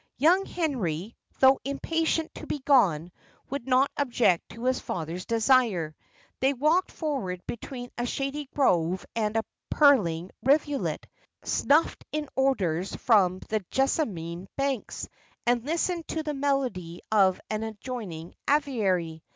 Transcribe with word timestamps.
Young 0.17 0.47
Henry, 0.47 1.15
though 1.39 1.59
impatient 1.63 2.33
to 2.33 2.47
be 2.47 2.57
gone, 2.57 3.11
would 3.51 3.67
not 3.67 3.91
object 3.97 4.49
to 4.49 4.63
his 4.63 4.79
father's 4.79 5.27
desire. 5.27 5.95
They 6.39 6.53
walked 6.55 6.89
forward 6.89 7.45
between 7.45 7.91
a 7.99 8.07
shady 8.07 8.49
grove 8.55 9.05
and 9.15 9.37
a 9.37 9.43
purling 9.69 10.31
rivulet, 10.41 11.05
snuffed 11.43 12.03
in 12.11 12.27
odours 12.35 12.95
from 12.95 13.41
the 13.49 13.63
jessamine 13.69 14.47
banks, 14.57 15.07
and 15.45 15.65
listened 15.65 16.07
to 16.07 16.23
the 16.23 16.33
melody 16.33 17.01
of 17.11 17.39
an 17.51 17.61
adjoining 17.61 18.33
aviary. 18.49 19.21